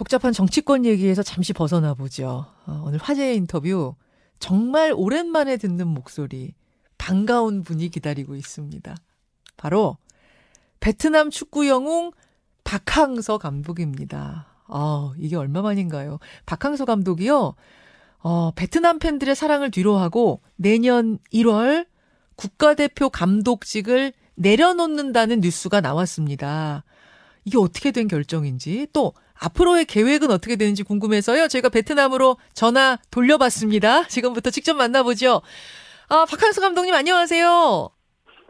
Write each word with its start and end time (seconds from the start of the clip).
복잡한 0.00 0.32
정치권 0.32 0.86
얘기에서 0.86 1.22
잠시 1.22 1.52
벗어나 1.52 1.92
보죠. 1.92 2.46
어, 2.64 2.82
오늘 2.86 2.98
화제의 2.98 3.36
인터뷰 3.36 3.96
정말 4.38 4.94
오랜만에 4.96 5.58
듣는 5.58 5.88
목소리 5.88 6.54
반가운 6.96 7.62
분이 7.62 7.90
기다리고 7.90 8.34
있습니다. 8.34 8.96
바로 9.58 9.98
베트남 10.80 11.28
축구 11.28 11.68
영웅 11.68 12.12
박항서 12.64 13.36
감독입니다. 13.36 14.46
아, 14.68 15.12
이게 15.18 15.36
얼마만인가요? 15.36 16.18
박항서 16.46 16.86
감독이요. 16.86 17.54
어, 18.20 18.50
베트남 18.52 18.98
팬들의 19.00 19.34
사랑을 19.34 19.70
뒤로하고 19.70 20.40
내년 20.56 21.18
1월 21.30 21.86
국가대표 22.36 23.10
감독직을 23.10 24.14
내려놓는다는 24.36 25.40
뉴스가 25.40 25.82
나왔습니다. 25.82 26.84
이게 27.44 27.58
어떻게 27.58 27.90
된 27.90 28.08
결정인지 28.08 28.86
또 28.94 29.12
앞으로의 29.42 29.86
계획은 29.86 30.30
어떻게 30.30 30.56
되는지 30.56 30.82
궁금해서요. 30.82 31.48
저희가 31.48 31.68
베트남으로 31.70 32.36
전화 32.52 32.98
돌려봤습니다. 33.10 34.06
지금부터 34.06 34.50
직접 34.50 34.74
만나보죠. 34.74 35.40
아, 36.08 36.24
박항서 36.28 36.60
감독님 36.60 36.94
안녕하세요. 36.94 37.88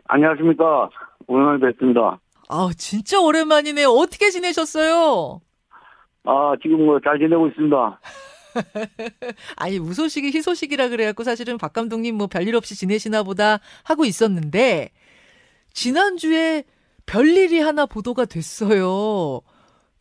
안녕하십니까. 0.09 0.89
오늘 1.29 1.61
뵙습니다. 1.61 2.19
아, 2.49 2.71
진짜 2.77 3.21
오랜만이네요. 3.21 3.89
어떻게 3.89 4.31
지내셨어요? 4.31 5.41
아, 6.25 6.53
지금 6.63 6.85
뭐 6.85 6.99
잘 7.05 7.19
지내고 7.19 7.47
있습니다. 7.49 8.01
아니, 9.57 9.79
무소식이 9.79 10.33
희소식이라 10.37 10.89
그래갖고 10.89 11.23
사실은 11.23 11.57
박 11.57 11.73
감독님 11.73 12.17
뭐 12.17 12.27
별일 12.27 12.57
없이 12.57 12.75
지내시나 12.75 13.23
보다 13.23 13.61
하고 13.85 14.05
있었는데, 14.05 14.91
지난주에 15.73 16.65
별일이 17.07 17.61
하나 17.61 17.87
보도가 17.87 18.25
됐어요. 18.25 19.41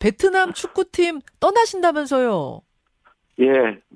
베트남 0.00 0.52
축구팀 0.52 1.20
떠나신다면서요? 1.38 2.62
예, 3.40 3.46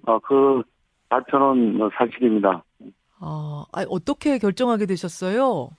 어, 0.07 0.19
그 0.21 0.62
발표는 1.09 1.78
뭐 1.78 1.91
사실입니다. 1.97 2.62
아, 3.20 3.65
아니, 3.73 3.87
어떻게 3.91 4.39
결정하게 4.39 4.87
되셨어요? 4.87 5.70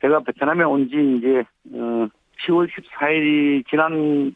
제가 0.00 0.20
베트남에 0.20 0.64
온 0.64 0.88
지 0.88 0.94
이제 1.18 1.40
어, 1.76 2.08
10월 2.46 2.68
14일이 2.70 3.68
지난 3.68 4.34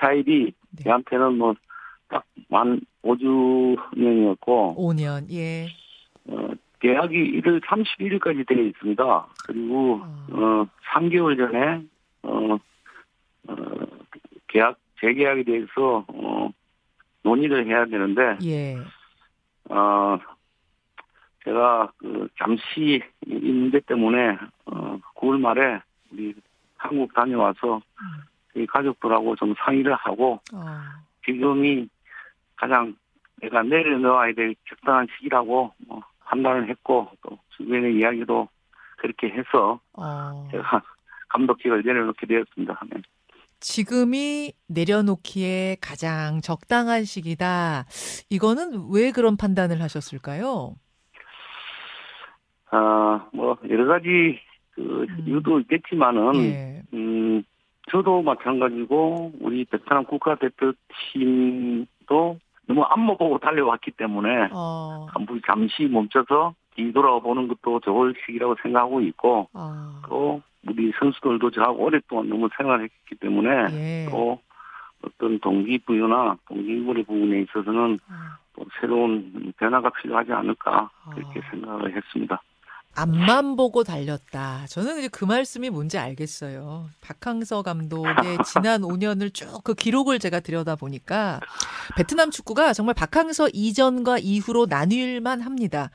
14일이 0.00 0.52
네. 0.70 0.84
저한테는 0.84 1.36
뭐 1.38 1.54
딱만 2.08 2.80
5주년이었고 3.04 4.76
5년, 4.76 5.30
예. 5.32 5.66
어, 6.28 6.48
계약이 6.80 7.40
1월 7.42 7.60
31일까지 7.64 8.46
되어 8.48 8.62
있습니다. 8.62 9.26
그리고 9.46 10.00
아. 10.02 10.26
어, 10.32 10.66
3개월 10.94 11.36
전에 11.36 11.82
어, 12.22 12.56
어, 13.48 13.54
계약 14.48 14.78
재계약에 15.00 15.44
대해서 15.44 16.04
어, 16.08 16.50
논의를 17.22 17.66
해야 17.66 17.84
되는데 17.86 18.38
예. 18.44 18.76
어, 19.70 20.18
제가 21.44 21.92
그 21.98 22.28
잠시 22.38 23.02
이 23.26 23.34
문제 23.34 23.80
때문에 23.80 24.38
어, 24.66 24.98
9월 25.16 25.40
말에 25.40 25.80
우리 26.10 26.34
한국 26.76 27.12
다녀와서 27.14 27.80
저희 28.52 28.66
가족들하고 28.66 29.36
좀 29.36 29.54
상의를 29.58 29.94
하고 29.94 30.40
아, 30.52 31.00
지금이 31.24 31.88
가장 32.56 32.94
내가 33.40 33.62
내려놓아야 33.62 34.32
될 34.32 34.54
적당한 34.68 35.06
시기라고 35.16 35.72
뭐 35.86 36.02
판단을 36.24 36.68
했고 36.68 37.10
또 37.22 37.38
주변의 37.56 37.96
이야기도 37.96 38.48
그렇게 38.96 39.28
해서 39.28 39.80
어, 39.94 40.48
제가 40.50 40.82
감독직을 41.28 41.82
내려놓게 41.84 42.26
되었습니다. 42.26 42.80
네. 42.90 43.02
지금이 43.60 44.52
내려놓기에 44.68 45.76
가장 45.80 46.40
적당한 46.40 47.04
시기다. 47.04 47.84
이거는 48.30 48.88
왜 48.92 49.12
그런 49.12 49.36
판단을 49.36 49.80
하셨을까요? 49.80 50.74
아, 52.70 53.28
뭐 53.32 53.56
여러 53.68 53.86
가지 53.86 54.40
그 54.74 55.06
음. 55.08 55.24
이유도 55.26 55.60
있겠지만은 55.60 56.34
예. 56.36 56.82
음, 56.92 57.42
저도 57.90 58.22
마찬가지고 58.22 59.32
우리 59.40 59.64
베트남 59.64 60.04
국가대표팀도 60.04 62.38
너무 62.66 62.82
앞만 62.82 63.16
보고 63.16 63.38
달려왔기 63.38 63.92
때문에 63.92 64.48
어, 64.52 65.06
잠시 65.46 65.84
멈춰서 65.84 66.54
뒤돌아보는 66.74 67.48
것도 67.48 67.80
좋을 67.80 68.14
시기라고 68.26 68.56
생각하고 68.62 69.00
있고 69.02 69.48
아, 69.52 70.02
또 70.08 70.42
우리 70.68 70.92
선수들도 70.98 71.50
저하고 71.50 71.84
오랫동안 71.84 72.28
너무 72.28 72.48
생활했기 72.56 73.16
때문에 73.20 73.66
예. 73.72 74.08
또 74.10 74.40
어떤 75.02 75.38
동기부여나 75.40 76.38
동기부여 76.48 77.04
부분에 77.04 77.42
있어서는 77.42 77.98
아, 78.08 78.38
또 78.54 78.64
새로운 78.80 79.52
변화가 79.58 79.90
필요하지 79.90 80.32
않을까 80.32 80.90
그렇게 81.14 81.40
아. 81.40 81.50
생각을 81.50 81.96
했습니다. 81.96 82.42
앞만 82.96 83.56
보고 83.56 83.82
달렸다. 83.82 84.66
저는 84.68 84.98
이제 84.98 85.08
그 85.08 85.24
말씀이 85.24 85.68
뭔지 85.68 85.98
알겠어요. 85.98 86.88
박항서 87.00 87.62
감독의 87.62 88.14
지난 88.46 88.82
5년을 88.82 89.34
쭉 89.34 89.64
그 89.64 89.74
기록을 89.74 90.18
제가 90.20 90.40
들여다 90.40 90.76
보니까 90.76 91.40
베트남 91.96 92.30
축구가 92.30 92.72
정말 92.72 92.94
박항서 92.94 93.48
이전과 93.52 94.18
이후로 94.18 94.66
나뉠만 94.66 95.40
합니다. 95.40 95.90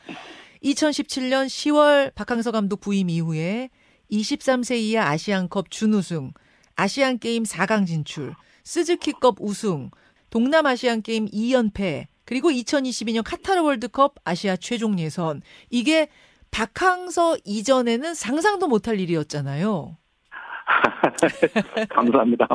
2017년 0.63 1.45
10월 1.45 2.13
박항서 2.15 2.51
감독 2.51 2.81
부임 2.81 3.09
이후에 3.09 3.69
23세 4.11 4.77
이하 4.77 5.07
아시안컵 5.09 5.71
준우승, 5.71 6.33
아시안 6.75 7.19
게임 7.19 7.43
4강 7.43 7.85
진출, 7.87 8.33
스즈키컵 8.63 9.37
우승, 9.39 9.91
동남아시안 10.29 11.01
게임 11.01 11.25
2연패, 11.27 12.07
그리고 12.25 12.51
2022년 12.51 13.23
카타르 13.23 13.61
월드컵 13.63 14.15
아시아 14.23 14.55
최종 14.55 14.99
예선. 14.99 15.41
이게 15.71 16.09
박항서 16.51 17.37
이전에는 17.43 18.13
상상도 18.13 18.67
못할 18.67 18.99
일이었잖아요. 18.99 19.97
감사합니다. 21.89 22.47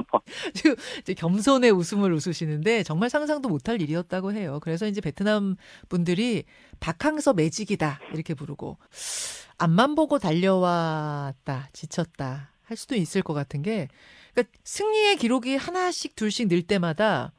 지금 0.52 0.74
이제 1.00 1.14
겸손의 1.14 1.70
웃음을 1.70 2.12
웃으시는데 2.12 2.82
정말 2.82 3.10
상상도 3.10 3.48
못할 3.48 3.80
일이었다고 3.80 4.32
해요. 4.32 4.58
그래서 4.62 4.86
이제 4.86 5.00
베트남 5.00 5.56
분들이 5.88 6.44
박항서 6.80 7.34
매직이다 7.34 8.00
이렇게 8.12 8.34
부르고 8.34 8.78
앞만 9.58 9.94
보고 9.94 10.18
달려왔다 10.18 11.68
지쳤다 11.72 12.50
할 12.64 12.76
수도 12.76 12.94
있을 12.94 13.22
것 13.22 13.34
같은 13.34 13.62
게 13.62 13.88
그러니까 14.32 14.52
승리의 14.64 15.16
기록이 15.16 15.56
하나씩 15.56 16.16
둘씩 16.16 16.48
늘 16.48 16.62
때마다 16.62 17.32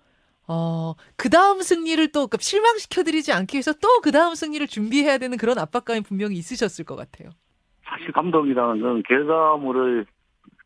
어, 0.47 0.93
그 1.15 1.29
다음 1.29 1.61
승리를 1.61 2.07
또 2.11 2.27
그러니까 2.27 2.37
실망시켜드리지 2.39 3.33
않기 3.33 3.55
위해서 3.55 3.73
또 3.73 3.95
그 4.05 4.11
다음 4.11 4.35
승리를 4.35 4.67
준비해야 4.67 5.17
되는 5.17 5.35
그런 5.35 5.57
압박감이 5.57 6.01
분명히 6.01 6.35
있으셨을 6.35 6.85
것 6.85 6.95
같아요. 6.95 7.31
사실 7.83 8.11
감독이라는 8.11 8.81
건 8.81 9.03
결과물을 9.07 10.05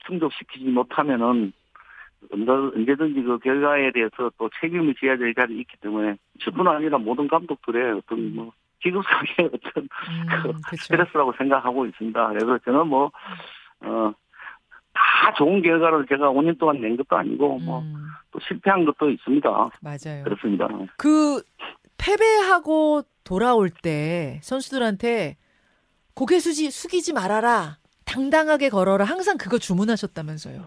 충족시키지 0.06 0.66
못하면은 0.66 1.52
언제- 2.32 2.52
언제든지 2.52 3.22
그 3.24 3.40
결과에 3.40 3.92
대해서 3.92 4.32
또 4.38 4.50
책임을 4.60 4.96
져야 5.00 5.18
될 5.18 5.34
자리에 5.34 5.60
있기 5.62 5.78
때문에 5.78 6.18
저뿐 6.44 6.68
아니라 6.68 6.98
모든 6.98 7.28
감독들의 7.28 7.94
어떤 7.94 8.36
뭐 8.36 8.52
기급상의 8.82 9.26
어떤 9.54 9.84
음, 9.84 10.28
그렇죠. 10.66 10.76
스트레스라고 10.84 11.34
생각하고 11.38 11.86
있습니다. 11.86 12.28
그래서 12.30 12.58
저는 12.60 12.88
뭐, 12.88 13.12
어, 13.82 14.14
다 14.94 15.34
좋은 15.38 15.62
결과를 15.62 16.06
제가 16.08 16.30
5년 16.32 16.58
동안 16.60 16.82
낸 16.82 16.98
것도 16.98 17.16
아니고 17.18 17.60
뭐 17.60 17.80
음, 17.82 18.08
또 18.32 18.40
실패한 18.40 18.86
것도 18.86 19.10
있습니다. 19.12 19.50
맞아요. 19.82 20.24
그렇습니다. 20.24 20.68
그 20.98 21.42
패배하고 21.98 23.04
돌아올 23.24 23.70
때 23.70 24.40
선수들한테 24.44 25.38
고개 26.16 26.40
수지 26.40 26.70
숙이지 26.72 27.14
말아라. 27.14 27.78
당당하게 28.10 28.70
걸어라. 28.70 29.06
항상 29.06 29.38
그거 29.38 29.58
주문하셨다면서요. 29.58 30.66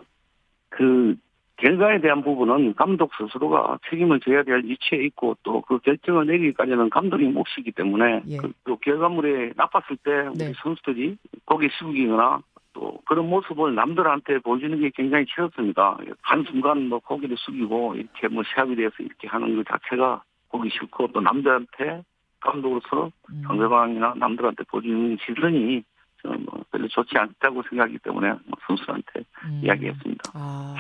그 0.71 1.17
결과에 1.57 2.01
대한 2.01 2.23
부분은 2.23 2.75
감독 2.75 3.13
스스로가 3.15 3.79
책임을 3.89 4.21
져야 4.21 4.43
될 4.43 4.65
위치에 4.65 5.05
있고 5.07 5.37
또 5.43 5.61
그 5.63 5.79
결정을 5.79 6.27
내리기까지는 6.27 6.91
감독의 6.91 7.29
몫이기 7.29 7.73
때문에 7.73 8.23
예. 8.29 8.37
그, 8.37 8.53
또 8.65 8.77
결과물에 8.77 9.53
나빴을 9.57 9.97
때 10.03 10.11
우리 10.29 10.39
네. 10.39 10.53
선수들이 10.63 11.17
고개 11.45 11.69
숙이거나 11.79 12.43
또 12.73 12.99
그런 13.07 13.29
모습을 13.29 13.75
남들한테 13.75 14.39
보여주는 14.41 14.81
게 14.81 14.91
굉장히 14.95 15.27
싫었습니다. 15.29 15.99
한순간 16.23 16.89
뭐 16.89 16.99
고개를 17.01 17.37
숙이고 17.39 17.95
이렇게 17.97 18.29
뭐 18.29 18.43
시합에 18.43 18.75
대해서 18.75 18.95
이렇게 18.99 19.29
하는 19.29 19.57
것 19.57 19.67
자체가 19.67 20.23
보기 20.51 20.71
싫고 20.71 21.09
또 21.13 21.21
남들한테 21.21 22.03
감독으로서 22.41 23.11
음. 23.31 23.43
상대방이나 23.47 24.15
남들한테 24.17 24.65
보여주는 24.65 25.17
시선이 25.25 25.85
뭐 26.29 26.65
별로 26.71 26.89
좋지 26.89 27.17
않다고 27.17 27.63
생각하기 27.69 27.99
때문에 27.99 28.29
뭐 28.29 28.59
선수한테 28.67 29.25
음. 29.45 29.61
이야기했습니다. 29.65 30.33
아, 30.35 30.75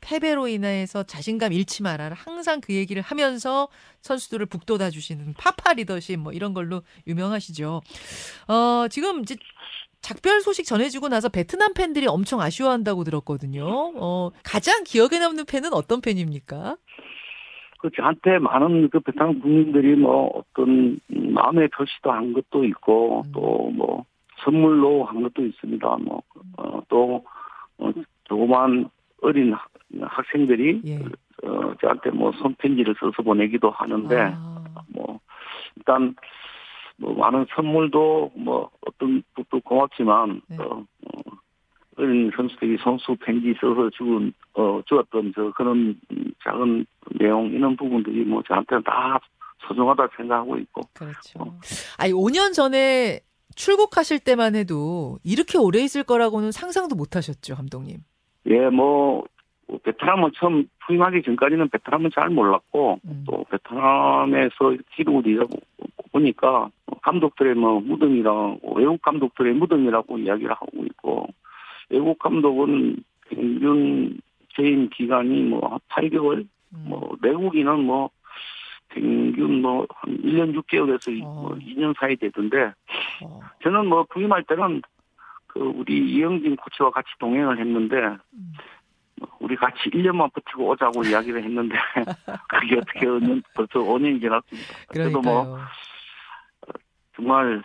패배로 0.00 0.48
인해서 0.48 1.02
자신감 1.02 1.52
잃지 1.52 1.82
말아라. 1.82 2.14
항상 2.16 2.60
그 2.60 2.74
얘기를 2.74 3.02
하면서 3.02 3.68
선수들을 4.02 4.46
북돋아 4.46 4.90
주시는 4.90 5.34
파파 5.38 5.74
리더십 5.74 6.20
뭐 6.20 6.32
이런 6.32 6.54
걸로 6.54 6.82
유명하시죠. 7.06 7.80
어, 8.48 8.88
지금 8.88 9.20
이제 9.20 9.36
작별 10.00 10.40
소식 10.40 10.64
전해지고 10.64 11.08
나서 11.08 11.28
베트남 11.28 11.74
팬들이 11.74 12.06
엄청 12.06 12.40
아쉬워한다고 12.40 13.02
들었거든요. 13.02 13.64
어, 13.96 14.30
가장 14.44 14.84
기억에 14.84 15.18
남는 15.18 15.46
팬은 15.46 15.72
어떤 15.72 16.00
팬입니까? 16.00 16.76
그 17.78 17.90
저한테 17.96 18.38
많은 18.38 18.88
그 18.90 19.00
베트남 19.00 19.40
국민들이 19.40 19.96
뭐 19.96 20.30
어떤 20.34 20.98
마음의 21.08 21.68
표시도 21.68 22.10
한 22.10 22.32
것도 22.32 22.64
있고 22.64 23.22
음. 23.26 23.32
또뭐 23.32 24.04
선물로 24.44 25.04
한 25.04 25.22
것도 25.22 25.44
있습니다. 25.44 25.96
뭐또 26.56 27.24
어, 27.78 27.90
조그만 28.24 28.88
어린 29.22 29.52
학- 29.52 29.68
학생들이 30.00 30.82
예. 30.86 30.96
어, 31.46 31.74
저한테 31.80 32.10
뭐 32.10 32.32
손편지를 32.32 32.94
써서 32.98 33.22
보내기도 33.22 33.70
하는데 33.70 34.32
아, 34.34 34.64
뭐 34.88 35.20
일단 35.76 36.14
뭐 36.96 37.14
많은 37.14 37.46
선물도 37.54 38.32
뭐 38.34 38.70
어떤 38.86 39.22
것도 39.34 39.60
고맙지만 39.60 40.40
네. 40.48 40.56
어, 40.58 40.82
어, 40.82 41.20
어린 41.98 42.30
선수들이 42.36 42.78
선수 42.82 43.16
편지 43.16 43.54
써서 43.60 43.88
주은 43.90 44.32
어 44.54 44.80
주었던 44.86 45.32
저 45.34 45.50
그런 45.52 45.98
음, 46.10 46.32
작은 46.44 46.86
내용 47.18 47.46
이런 47.50 47.76
부분들이 47.76 48.24
뭐 48.24 48.42
저한테는 48.46 48.82
다 48.84 49.18
소중하다 49.66 50.08
생각하고 50.16 50.58
있고 50.58 50.82
그렇죠. 50.94 51.58
아니 51.98 52.12
5년 52.12 52.52
전에 52.52 53.20
출국하실 53.56 54.20
때만 54.20 54.54
해도 54.54 55.18
이렇게 55.24 55.58
오래 55.58 55.80
있을 55.80 56.04
거라고는 56.04 56.52
상상도 56.52 56.94
못 56.94 57.16
하셨죠, 57.16 57.56
감독님. 57.56 57.98
예 58.46 58.68
뭐 58.70 59.24
베트남은 59.82 60.30
처음 60.36 60.68
부임하기 60.86 61.22
전까지는 61.22 61.68
베트남은 61.70 62.10
잘 62.14 62.28
몰랐고 62.30 63.00
음. 63.04 63.24
또 63.26 63.44
베트남에서 63.50 64.76
기록을 64.94 65.46
보니까 66.12 66.70
감독들의 67.02 67.54
뭐 67.56 67.80
무덤이랑 67.80 68.60
외국 68.76 69.02
감독들의 69.02 69.54
무덤이라고 69.54 70.18
이야기를 70.18 70.52
하고 70.52 70.84
있고 70.84 71.26
외국 71.90 72.18
감독은 72.20 73.02
평균 73.28 74.20
재임 74.56 74.88
기간이 74.90 75.42
뭐 75.42 75.78
8개월 75.88 76.46
음. 76.72 76.84
뭐 76.88 77.16
내국인은 77.20 77.80
뭐 77.80 78.10
평균 78.90 79.62
뭐 79.62 79.86
한 79.90 80.16
1년 80.22 80.54
6개월에서 80.56 81.22
어. 81.24 81.26
뭐 81.26 81.58
2년 81.58 81.94
사이 81.98 82.14
되던데 82.16 82.62
어, 82.62 82.72
저는 83.62 83.86
뭐 83.86 84.04
부임할 84.04 84.44
때는 84.44 84.82
그 85.46 85.60
우리 85.60 85.98
이영진 86.10 86.56
코치와 86.56 86.90
같이 86.90 87.08
동행을 87.18 87.58
했는데 87.58 87.96
음. 88.32 88.52
우리 89.40 89.56
같이 89.56 89.90
1년만 89.90 90.32
버티고 90.32 90.68
오자고 90.68 91.02
이야기를 91.04 91.42
했는데 91.42 91.76
그게 92.48 92.76
어떻게 92.76 93.06
5년, 93.06 93.42
벌써 93.54 93.78
5년이 93.78 94.20
지났습니다. 94.20 94.74
그래도 94.88 95.20
뭐. 95.20 95.58
정말 97.14 97.62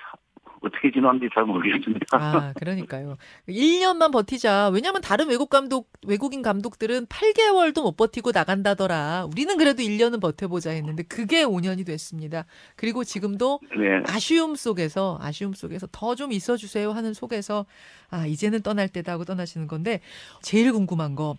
어떻게 0.63 0.91
지났는지 0.91 1.27
잘 1.33 1.43
모르겠습니다. 1.45 2.05
아, 2.11 2.53
그러니까요. 2.53 3.17
1년만 3.49 4.11
버티자. 4.11 4.69
왜냐면 4.69 5.01
다른 5.01 5.27
외국 5.27 5.49
감독, 5.49 5.89
외국인 6.05 6.43
감독들은 6.43 7.07
8개월도 7.07 7.81
못 7.81 7.97
버티고 7.97 8.31
나간다더라. 8.31 9.25
우리는 9.31 9.57
그래도 9.57 9.81
1년은 9.81 10.21
버텨보자 10.21 10.69
했는데 10.71 11.01
그게 11.03 11.43
5년이 11.43 11.85
됐습니다. 11.87 12.45
그리고 12.75 13.03
지금도 13.03 13.59
네. 13.75 14.03
아쉬움 14.05 14.55
속에서, 14.55 15.17
아쉬움 15.21 15.53
속에서 15.53 15.87
더 15.91 16.11
좀 16.15 16.31
있어주세요 16.31 16.91
하는 16.91 17.13
속에서, 17.15 17.65
아, 18.09 18.27
이제는 18.27 18.61
떠날 18.61 18.87
때다 18.89 19.13
하고 19.13 19.25
떠나시는 19.25 19.67
건데, 19.67 20.01
제일 20.43 20.71
궁금한 20.73 21.15
거, 21.15 21.37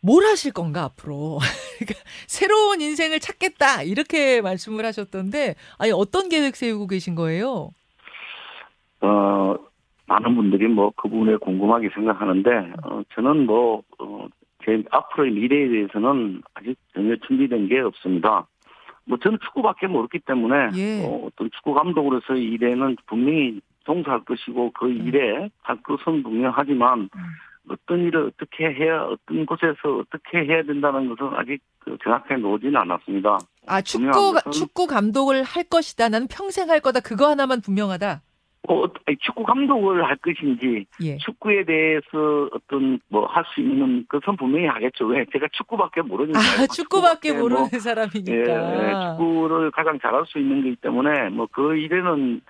뭘 0.00 0.24
하실 0.26 0.52
건가, 0.52 0.84
앞으로? 0.84 1.38
그러니까 1.78 1.98
새로운 2.28 2.80
인생을 2.80 3.18
찾겠다. 3.20 3.82
이렇게 3.82 4.40
말씀을 4.42 4.84
하셨던데, 4.84 5.56
아니, 5.78 5.90
어떤 5.92 6.28
계획 6.28 6.54
세우고 6.54 6.86
계신 6.86 7.14
거예요? 7.14 7.70
어, 9.04 9.56
많은 10.06 10.34
분들이 10.34 10.66
뭐 10.68 10.90
그 10.96 11.08
부분에 11.08 11.36
궁금하게 11.36 11.90
생각하는데, 11.94 12.50
어, 12.84 13.02
저는 13.14 13.46
뭐, 13.46 13.82
어, 13.98 14.26
제 14.64 14.82
앞으로의 14.90 15.32
미래에 15.32 15.68
대해서는 15.68 16.42
아직 16.54 16.76
전혀 16.94 17.16
준비된 17.26 17.68
게 17.68 17.80
없습니다. 17.80 18.46
뭐 19.04 19.18
저는 19.18 19.38
축구밖에 19.44 19.86
모르기 19.86 20.18
때문에, 20.20 20.70
예. 20.76 21.04
어, 21.04 21.26
어떤 21.26 21.50
축구 21.50 21.74
감독으로서의 21.74 22.42
일에는 22.42 22.96
분명히 23.06 23.60
종사할 23.84 24.24
것이고 24.24 24.72
그 24.72 24.86
음. 24.86 25.06
일에 25.06 25.50
할 25.62 25.76
것은 25.82 26.22
분명하지만 26.22 27.00
음. 27.00 27.20
어떤 27.68 28.00
일을 28.00 28.26
어떻게 28.26 28.64
해야 28.64 29.02
어떤 29.02 29.46
곳에서 29.46 29.98
어떻게 30.00 30.38
해야 30.44 30.62
된다는 30.62 31.08
것은 31.08 31.34
아직 31.34 31.60
그 31.78 31.96
정확하게 32.02 32.36
나오지는 32.36 32.76
않았습니다. 32.76 33.38
아, 33.66 33.80
축구, 33.80 34.38
축구 34.52 34.86
감독을 34.86 35.42
할 35.42 35.64
것이다. 35.64 36.08
나는 36.10 36.26
평생 36.28 36.68
할 36.68 36.80
거다. 36.80 37.00
그거 37.00 37.28
하나만 37.28 37.60
분명하다. 37.62 38.20
어, 38.68 38.84
아니, 39.06 39.16
축구 39.20 39.42
감독을 39.44 40.04
할 40.04 40.16
것인지 40.16 40.86
예. 41.02 41.18
축구에 41.18 41.64
대해서 41.64 42.48
어떤 42.52 42.98
뭐 43.08 43.26
할 43.26 43.44
수 43.54 43.60
있는 43.60 44.06
것은 44.08 44.36
분명히 44.36 44.66
하겠죠. 44.66 45.06
왜 45.06 45.24
제가 45.32 45.46
축구밖에 45.52 46.00
모르니까. 46.02 46.38
아, 46.38 46.42
축구밖에 46.72 47.32
뭐, 47.32 47.42
모르는 47.42 47.68
예, 47.74 47.78
사람이니까. 47.78 48.32
예, 48.32 49.10
축구를 49.10 49.70
가장 49.70 49.98
잘할 50.00 50.24
수 50.26 50.38
있는 50.38 50.62
거기 50.62 50.76
때문에 50.76 51.28
뭐 51.30 51.46
그 51.52 51.76
일에는 51.76 52.40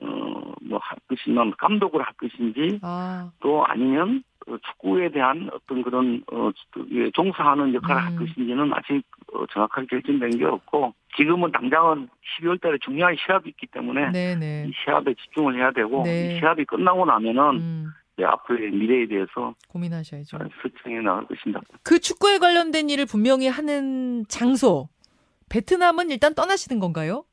어뭐 0.00 0.78
할 0.80 0.98
것이면 1.08 1.52
감독을 1.58 2.02
할 2.02 2.12
것인지 2.14 2.78
아, 2.82 3.30
또 3.40 3.64
아니면 3.64 4.22
어, 4.46 4.56
축구에 4.58 5.10
대한 5.10 5.48
어떤 5.52 5.82
그런 5.82 6.22
어 6.32 6.50
예, 6.90 7.10
종사하는 7.12 7.72
역할을 7.74 8.02
할 8.02 8.12
음. 8.12 8.18
것인지는 8.18 8.72
아직 8.74 8.96
어, 8.96 9.21
정확하게 9.52 9.86
결정된 9.88 10.30
게 10.38 10.44
없고 10.44 10.94
지금은 11.16 11.52
당장은 11.52 12.08
12월 12.40 12.60
달에 12.60 12.78
중요한 12.84 13.16
시합이 13.16 13.48
있기 13.50 13.66
때문에 13.66 14.10
네네. 14.12 14.66
이 14.68 14.72
시합에 14.84 15.14
집중을 15.14 15.56
해야 15.56 15.70
되고 15.72 16.02
네. 16.04 16.36
이 16.36 16.38
시합이 16.38 16.64
끝나고 16.64 17.04
나면은 17.04 17.42
음, 17.56 17.86
내 18.16 18.24
앞으로의 18.24 18.70
미래에 18.70 19.06
대해서 19.06 19.54
고민하셔야죠. 19.68 20.38
설정해 20.60 21.00
나갈 21.00 21.26
것입니다. 21.26 21.60
그 21.82 21.98
축구에 21.98 22.38
관련된 22.38 22.90
일을 22.90 23.06
분명히 23.06 23.48
하는 23.48 24.24
장소. 24.28 24.88
베트남은 25.50 26.10
일단 26.10 26.34
떠나시는 26.34 26.80
건가요? 26.80 27.24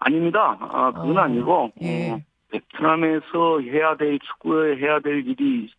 아닙니다. 0.00 0.56
아, 0.60 0.92
그건 0.92 1.18
어, 1.18 1.20
아니고 1.20 1.72
예. 1.82 2.10
어, 2.10 2.20
베트남에서 2.50 3.60
해야 3.60 3.96
될 3.96 4.18
축구에 4.18 4.76
해야 4.78 4.98
될 5.00 5.26
일이 5.26 5.70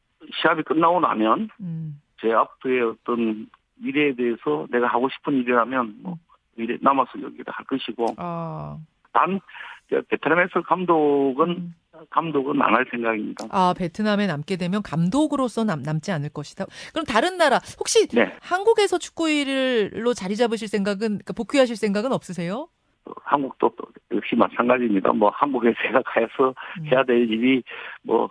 시합이 0.41 0.63
끝나고 0.63 0.99
나면 0.99 1.49
음, 1.59 2.01
제 2.21 2.31
앞으로의 2.31 2.81
어떤 2.83 3.49
미래에 3.81 4.15
대해서 4.15 4.67
내가 4.71 4.87
하고 4.87 5.09
싶은 5.09 5.33
일이라면 5.33 5.99
뭐 6.01 6.17
미래 6.55 6.77
남아서 6.81 7.11
여기다 7.21 7.51
할 7.53 7.65
것이고 7.65 8.05
아, 8.17 8.77
단저 9.13 10.01
베트남에서 10.09 10.61
감독은 10.63 11.49
음. 11.49 11.75
감독은 12.09 12.59
안 12.61 12.73
할 12.73 12.85
생각입니다. 12.89 13.45
아, 13.51 13.73
베트남에 13.77 14.25
남게 14.25 14.55
되면 14.57 14.81
감독으로서 14.81 15.63
남, 15.65 15.83
남지 15.83 16.11
않을 16.11 16.29
것이다. 16.29 16.65
그럼 16.93 17.05
다른 17.05 17.37
나라, 17.37 17.57
혹시 17.79 18.07
네, 18.07 18.33
한국에서 18.41 18.97
축구 18.97 19.29
일로 19.29 20.13
자리 20.13 20.35
잡으실 20.35 20.67
생각은, 20.67 20.99
그러니까 20.99 21.33
복귀하실 21.33 21.75
생각은 21.75 22.11
없으세요? 22.11 22.69
어, 23.05 23.11
한국도 23.23 23.73
또 23.75 23.85
역시 24.15 24.35
마찬가지입니다. 24.35 25.11
뭐 25.13 25.29
한국에 25.35 25.73
가서 26.05 26.55
음, 26.79 26.85
해야 26.87 27.03
될 27.03 27.29
일이 27.29 27.61
뭐 28.03 28.29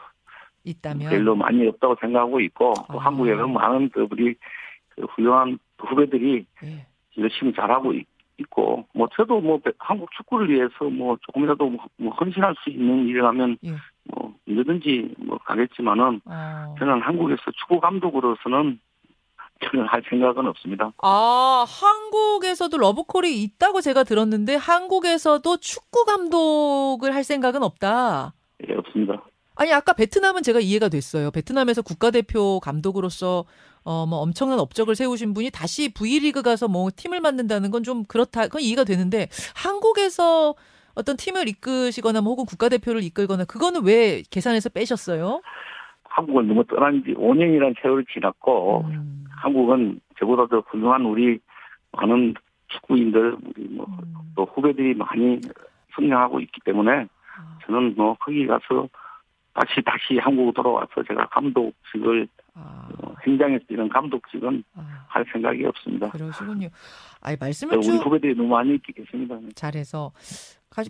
있다면. 0.65 1.11
별로 1.11 1.37
많이 1.37 1.67
없다고 1.69 1.97
생각하고 2.01 2.41
있고 2.41 2.75
또 2.91 3.01
아. 3.01 3.05
한국에는 3.05 3.53
많은 3.53 3.91
그 3.91 4.07
우리 4.11 4.35
그 4.35 4.41
훌륭한 5.11 5.59
후배들이 5.79 6.47
예. 6.65 6.87
열심히 7.19 7.53
잘하고 7.55 7.93
있, 7.95 8.07
고뭐 8.49 9.09
저도 9.15 9.41
뭐 9.41 9.59
베- 9.59 9.73
한국 9.79 10.11
축구를 10.17 10.49
위해서 10.49 10.85
뭐 10.91 11.17
조금이라도 11.27 11.69
뭐, 11.69 11.85
뭐 11.99 12.13
헌신할 12.15 12.55
수 12.63 12.71
있는 12.71 13.07
일이라면 13.09 13.59
예. 13.65 13.75
뭐 14.05 14.35
언제든지 14.49 15.15
뭐 15.19 15.39
가겠지만은 15.45 16.21
어. 16.25 16.75
저는 16.79 17.03
한국에서 17.03 17.43
축구 17.61 17.81
감독으로서는 17.81 18.81
저는 19.63 19.87
할 19.89 20.03
생각은 20.09 20.47
없습니다. 20.47 20.91
아, 21.03 21.67
한국에서도 21.69 22.79
러브콜이 22.79 23.43
있다고 23.43 23.83
제가 23.83 24.05
들었는데 24.05 24.55
한국에서도 24.57 25.59
축구 25.59 26.07
감독을 26.07 27.15
할 27.15 27.25
생각은 27.25 27.63
없다. 27.63 28.33
예, 28.69 28.75
없습니다. 28.75 29.23
아니 29.61 29.75
아까 29.75 29.93
베트남은 29.93 30.43
제가 30.43 30.59
이해가 30.59 30.89
됐어요. 30.89 31.31
베트남에서 31.31 31.83
국가대표 31.83 32.61
감독으로서 32.61 33.45
어 33.85 34.07
뭐 34.07 34.19
엄청난 34.21 34.59
업적을 34.59 34.95
세우신 34.95 35.35
분이 35.35 35.51
다시 35.51 35.93
V리그 35.93 36.41
가서 36.43 36.67
뭐 36.67 36.89
팀을 36.97 37.21
만든다는 37.21 37.71
건 37.71 37.83
좀 37.85 38.05
그렇다. 38.05 38.45
그건 38.45 38.63
이해가 38.63 38.85
되는데 38.85 39.29
한국에서 39.55 40.55
어떤 40.95 41.17
팀을 41.19 41.47
이끄시거나 41.49 42.23
뭐 42.23 42.33
혹은 42.33 42.47
국가대표를 42.47 43.03
이끌거나 43.03 43.45
그거는 43.45 43.85
왜 43.85 44.23
계산해서 44.31 44.71
빼셨어요? 44.71 45.43
한국을 46.05 46.47
너무 46.47 46.65
떠난 46.65 47.03
지 47.05 47.13
5년이라는 47.15 47.75
세월이 47.83 48.05
지났고 48.15 48.85
음, 48.87 49.25
한국은 49.31 50.01
저보다 50.19 50.47
더 50.47 50.61
훌륭한 50.69 51.05
우리 51.05 51.39
많은 51.93 52.35
축구인들 52.69 53.37
우리 53.45 53.65
뭐또 53.69 53.93
음. 54.41 54.47
후배들이 54.55 54.95
많이 54.95 55.39
성장하고 55.95 56.41
있기 56.41 56.61
때문에 56.65 56.91
아, 56.93 57.59
저는 57.67 57.95
뭐 57.97 58.17
거기 58.21 58.47
가서 58.47 58.89
다시 59.53 59.83
다시 59.85 60.19
한국 60.19 60.53
돌아와서 60.55 61.03
제가 61.07 61.27
감독직을 61.29 62.29
아, 62.55 62.89
어, 63.03 63.15
현장에서 63.25 63.65
이런 63.69 63.89
감독직은 63.89 64.65
아, 64.75 65.05
할 65.09 65.25
생각이 65.33 65.65
없습니다. 65.65 66.11
그러시군요. 66.11 66.69
아니 67.21 67.37
말씀을 67.39 67.77
우리 67.77 67.83
쭉 67.85 68.05
후배들이 68.05 68.35
너무 68.35 68.49
많이 68.49 68.75
있기 68.75 68.93
계십니다. 68.93 69.39
잘해서 69.55 70.13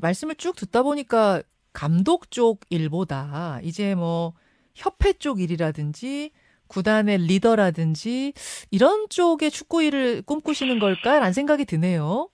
말씀을 0.00 0.35
쭉 0.37 0.55
듣다 0.57 0.83
보니까 0.83 1.43
감독 1.73 2.31
쪽 2.31 2.61
일보다 2.71 3.61
이제 3.62 3.95
뭐 3.95 4.33
협회 4.75 5.12
쪽 5.12 5.40
일이라든지 5.40 6.31
구단의 6.69 7.19
리더라든지 7.19 8.33
이런 8.71 9.09
쪽의 9.09 9.50
축구 9.50 9.83
일을 9.83 10.23
꿈꾸시는 10.23 10.79
걸까라는 10.79 11.33
생각이 11.33 11.64
드네요. 11.64 12.29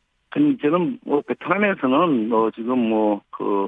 저는 0.60 0.98
뭐 1.06 1.22
베트남에서는 1.22 2.28
뭐 2.28 2.50
지금 2.50 2.78
뭐 2.90 3.22
그 3.36 3.66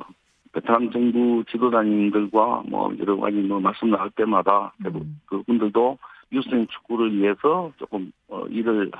베트남 0.61 0.91
정부 0.91 1.45
지도자님들과 1.50 2.62
뭐 2.67 2.93
여러 2.99 3.17
가지 3.17 3.37
뭐 3.37 3.61
말씀 3.61 3.91
나올 3.91 4.11
때마다 4.11 4.73
음. 4.87 5.21
그분들도 5.27 5.99
유스행 6.33 6.67
축구를 6.67 7.17
위해서 7.17 7.73
조금 7.79 8.11
어, 8.29 8.45
일을 8.49 8.91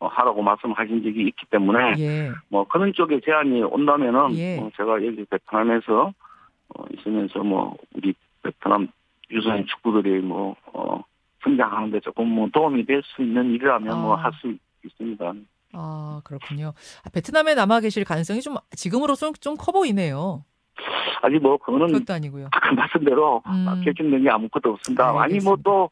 하라고 0.00 0.42
말씀하신 0.42 1.02
적이 1.02 1.28
있기 1.28 1.46
때문에 1.50 1.94
예. 1.98 2.30
뭐 2.48 2.64
그런 2.64 2.92
쪽에 2.92 3.20
제안이 3.24 3.62
온다면은 3.62 4.34
예. 4.36 4.58
어, 4.58 4.70
제가 4.76 5.04
여기 5.04 5.24
베트남에서 5.24 6.12
어, 6.68 6.84
있으면서 6.92 7.38
뭐 7.42 7.76
우리 7.94 8.12
베트남 8.42 8.88
유소년 9.30 9.66
축구들이 9.66 10.20
뭐 10.20 10.56
어, 10.72 11.02
성장하는데 11.42 12.00
조금 12.00 12.28
뭐 12.28 12.48
도움이 12.52 12.84
될 12.84 13.02
수 13.04 13.22
있는 13.22 13.50
일이라면 13.52 14.00
뭐 14.00 14.16
아. 14.16 14.24
할수 14.24 14.54
있습니다. 14.84 15.32
아, 15.72 16.20
그렇군요. 16.24 16.72
아, 17.04 17.10
베트남에 17.10 17.54
남아 17.54 17.80
계실 17.80 18.04
가능성이 18.04 18.40
좀 18.40 18.56
지금으로서 18.76 19.32
좀커 19.32 19.72
보이네요. 19.72 20.44
아직 21.22 21.38
뭐 21.40 21.56
그거는 21.56 21.86
그것도 21.88 22.12
아니고요. 22.14 22.48
아까 22.52 22.72
말씀대로 22.74 23.42
음. 23.46 23.82
결정된 23.84 24.22
게 24.22 24.30
아무것도 24.30 24.70
없습니다. 24.72 25.08
아니 25.10 25.18
알겠습니다. 25.18 25.48
뭐또 25.50 25.90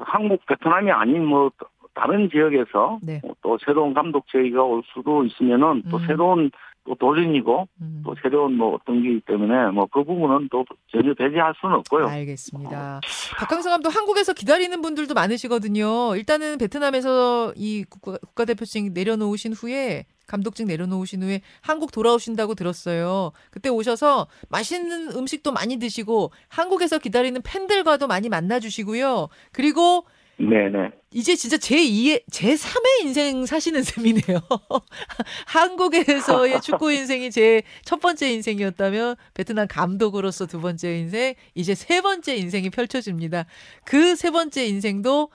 한국 0.00 0.44
베트남이 0.46 0.90
아닌 0.90 1.24
뭐또 1.24 1.66
다른 1.94 2.30
지역에서 2.30 2.98
네. 3.02 3.20
뭐또 3.22 3.58
새로운 3.64 3.94
감독 3.94 4.26
제의가 4.28 4.62
올 4.62 4.82
수도 4.94 5.24
있으면은 5.24 5.82
또 5.90 5.96
음. 5.96 6.06
새로운 6.06 6.50
또 6.84 6.94
도전이고 6.94 7.68
음. 7.82 8.02
또 8.06 8.14
새로운 8.22 8.56
뭐 8.56 8.74
어떤 8.76 9.02
게 9.02 9.20
때문에 9.26 9.70
뭐 9.72 9.86
그 9.92 10.04
부분은 10.04 10.48
또 10.50 10.64
전혀 10.90 11.12
배제할 11.12 11.52
수는 11.60 11.74
없고요. 11.76 12.06
알겠습니다. 12.06 13.00
박항서 13.38 13.70
감독 13.70 13.94
한국에서 13.94 14.32
기다리는 14.32 14.80
분들도 14.80 15.12
많으시거든요. 15.14 16.14
일단은 16.16 16.56
베트남에서 16.58 17.52
이 17.56 17.84
국가, 17.88 18.16
국가대표증 18.18 18.94
내려놓으신 18.94 19.52
후에 19.52 20.04
감독증 20.28 20.66
내려놓으신 20.66 21.24
후에 21.24 21.40
한국 21.60 21.90
돌아오신다고 21.90 22.54
들었어요. 22.54 23.32
그때 23.50 23.68
오셔서 23.68 24.28
맛있는 24.48 25.16
음식도 25.16 25.50
많이 25.50 25.78
드시고 25.78 26.30
한국에서 26.48 26.98
기다리는 26.98 27.40
팬들과도 27.42 28.06
많이 28.06 28.28
만나주시고요. 28.28 29.28
그리고 29.50 30.04
네네. 30.40 30.92
이제 31.10 31.34
진짜 31.34 31.56
제2의, 31.56 32.22
제3의 32.30 33.02
인생 33.02 33.44
사시는 33.44 33.82
셈이네요. 33.82 34.38
한국에서의 35.46 36.60
축구 36.62 36.92
인생이 36.92 37.30
제 37.32 37.62
첫 37.84 38.00
번째 38.00 38.30
인생이었다면 38.30 39.16
베트남 39.34 39.66
감독으로서 39.66 40.46
두 40.46 40.60
번째 40.60 40.96
인생, 40.96 41.34
이제 41.56 41.74
세 41.74 42.00
번째 42.02 42.36
인생이 42.36 42.70
펼쳐집니다. 42.70 43.46
그 43.84 44.14
세 44.14 44.30
번째 44.30 44.64
인생도 44.66 45.30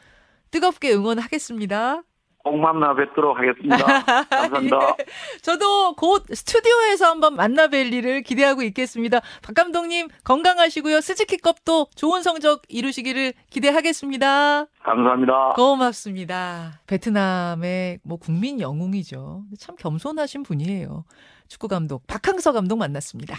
뜨겁게 0.52 0.94
응원하겠습니다. 0.94 2.04
꼭 2.44 2.58
만나 2.58 2.94
뵙도록 2.94 3.38
하겠습니다. 3.38 3.78
감사합니다. 4.26 4.78
예. 5.00 5.06
저도 5.42 5.96
곧 5.96 6.26
스튜디오에서 6.28 7.06
한번 7.10 7.36
만나 7.36 7.68
뵐 7.68 7.94
일을 7.94 8.22
기대하고 8.22 8.64
있겠습니다. 8.64 9.22
박 9.42 9.56
감독님 9.56 10.10
건강하시고요. 10.26 11.00
스즈키컵도 11.00 11.88
좋은 11.96 12.22
성적 12.22 12.64
이루시기를 12.68 13.34
기대하겠습니다. 13.50 14.66
감사합니다. 14.84 15.54
고맙습니다. 15.56 16.82
베트남의 16.88 18.00
뭐 18.04 18.18
국민 18.18 18.60
영웅이죠. 18.60 19.44
참 19.58 19.76
겸손하신 19.78 20.44
분이에요. 20.44 21.06
축구 21.48 21.70
감독 21.70 22.06
박항서 22.08 22.52
감독 22.52 22.78
만났습니다. 22.78 23.38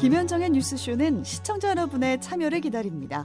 김현정의 0.00 0.50
뉴스쇼는 0.50 1.24
시청자 1.24 1.70
여러분의 1.70 2.20
참여를 2.20 2.60
기다립니다. 2.60 3.24